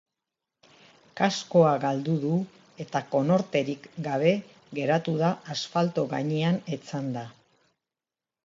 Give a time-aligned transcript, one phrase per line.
[1.19, 2.31] Kaskoa galdu du
[2.85, 4.33] eta konorterik gabe
[4.79, 7.29] geratu da asfalto gainean etzanda.